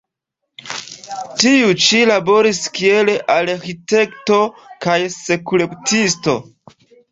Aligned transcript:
Tiu 1.43 1.75
ĉi 1.87 1.99
laboris 2.13 2.63
kiel 2.79 3.13
arĥitekto 3.35 4.41
kaj 4.89 4.99
skulptisto. 5.21 6.39